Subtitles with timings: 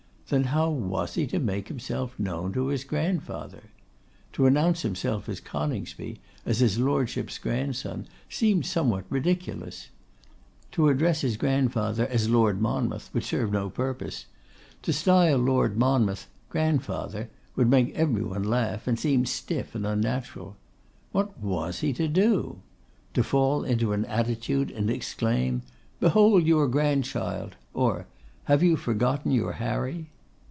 [0.29, 3.63] Then how was he to make himself known to his grandfather?
[4.31, 9.89] To announce himself as Coningsby, as his Lordship's grandson, seemed somewhat ridiculous:
[10.71, 14.23] to address his grandfather as Lord Monmouth would serve no purpose:
[14.83, 20.55] to style Lord Monmouth 'grandfather' would make every one laugh, and seem stiff and unnatural.
[21.11, 22.61] What was he to do?
[23.15, 25.63] To fall into an attitude and exclaim,
[25.99, 28.07] 'Behold your grandchild!' or,
[28.45, 30.07] 'Have you forgotten your Harry?